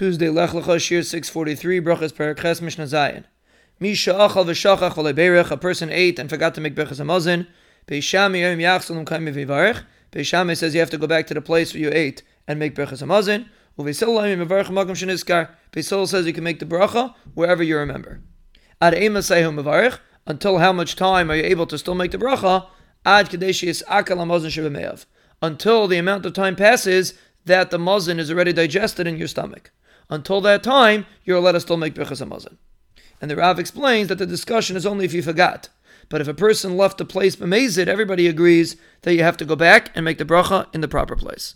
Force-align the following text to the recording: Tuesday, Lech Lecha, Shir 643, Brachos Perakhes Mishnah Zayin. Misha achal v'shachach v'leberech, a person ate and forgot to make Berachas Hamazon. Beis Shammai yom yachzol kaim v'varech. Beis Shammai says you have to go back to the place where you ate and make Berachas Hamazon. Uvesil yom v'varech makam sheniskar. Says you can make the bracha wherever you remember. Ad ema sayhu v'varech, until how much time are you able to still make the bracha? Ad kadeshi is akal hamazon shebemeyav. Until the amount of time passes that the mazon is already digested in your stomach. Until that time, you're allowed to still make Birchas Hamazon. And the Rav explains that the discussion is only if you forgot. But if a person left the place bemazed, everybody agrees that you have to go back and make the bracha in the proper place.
Tuesday, 0.00 0.30
Lech 0.30 0.52
Lecha, 0.52 0.80
Shir 0.80 1.02
643, 1.02 1.78
Brachos 1.82 2.10
Perakhes 2.10 2.62
Mishnah 2.62 2.84
Zayin. 2.84 3.24
Misha 3.78 4.12
achal 4.12 4.46
v'shachach 4.46 4.92
v'leberech, 4.92 5.50
a 5.50 5.58
person 5.58 5.90
ate 5.90 6.18
and 6.18 6.30
forgot 6.30 6.54
to 6.54 6.60
make 6.62 6.74
Berachas 6.74 7.04
Hamazon. 7.04 7.46
Beis 7.86 8.02
Shammai 8.02 8.38
yom 8.38 8.58
yachzol 8.60 9.06
kaim 9.06 9.26
v'varech. 9.26 9.84
Beis 10.10 10.24
Shammai 10.24 10.54
says 10.54 10.72
you 10.72 10.80
have 10.80 10.88
to 10.88 10.96
go 10.96 11.06
back 11.06 11.26
to 11.26 11.34
the 11.34 11.42
place 11.42 11.74
where 11.74 11.82
you 11.82 11.90
ate 11.92 12.22
and 12.48 12.58
make 12.58 12.74
Berachas 12.74 13.02
Hamazon. 13.02 13.46
Uvesil 13.78 14.38
yom 14.38 14.48
v'varech 14.48 14.68
makam 14.68 14.92
sheniskar. 14.92 15.50
Says 16.08 16.26
you 16.26 16.32
can 16.32 16.44
make 16.44 16.60
the 16.60 16.64
bracha 16.64 17.14
wherever 17.34 17.62
you 17.62 17.76
remember. 17.76 18.22
Ad 18.80 18.94
ema 18.94 19.18
sayhu 19.18 19.54
v'varech, 19.62 19.98
until 20.26 20.56
how 20.56 20.72
much 20.72 20.96
time 20.96 21.30
are 21.30 21.36
you 21.36 21.44
able 21.44 21.66
to 21.66 21.76
still 21.76 21.94
make 21.94 22.12
the 22.12 22.16
bracha? 22.16 22.66
Ad 23.04 23.28
kadeshi 23.28 23.68
is 23.68 23.84
akal 23.86 24.16
hamazon 24.16 24.46
shebemeyav. 24.46 25.04
Until 25.42 25.86
the 25.86 25.98
amount 25.98 26.24
of 26.24 26.32
time 26.32 26.56
passes 26.56 27.12
that 27.44 27.70
the 27.70 27.78
mazon 27.78 28.18
is 28.18 28.30
already 28.30 28.54
digested 28.54 29.06
in 29.06 29.18
your 29.18 29.28
stomach. 29.28 29.70
Until 30.10 30.40
that 30.40 30.64
time, 30.64 31.06
you're 31.24 31.38
allowed 31.38 31.52
to 31.52 31.60
still 31.60 31.76
make 31.76 31.94
Birchas 31.94 32.20
Hamazon. 32.20 32.56
And 33.20 33.30
the 33.30 33.36
Rav 33.36 33.58
explains 33.58 34.08
that 34.08 34.18
the 34.18 34.26
discussion 34.26 34.76
is 34.76 34.84
only 34.84 35.04
if 35.04 35.12
you 35.12 35.22
forgot. 35.22 35.68
But 36.08 36.20
if 36.20 36.26
a 36.26 36.34
person 36.34 36.76
left 36.76 36.98
the 36.98 37.04
place 37.04 37.36
bemazed, 37.36 37.86
everybody 37.86 38.26
agrees 38.26 38.76
that 39.02 39.14
you 39.14 39.22
have 39.22 39.36
to 39.36 39.44
go 39.44 39.54
back 39.54 39.92
and 39.94 40.04
make 40.04 40.18
the 40.18 40.24
bracha 40.24 40.66
in 40.74 40.80
the 40.80 40.88
proper 40.88 41.14
place. 41.14 41.54